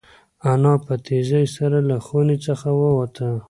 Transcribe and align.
انا 0.51 0.73
په 0.85 0.93
تېزۍ 1.05 1.45
سره 1.55 1.77
له 1.89 1.97
خونې 2.05 2.37
څخه 2.47 2.69
ووته. 2.81 3.29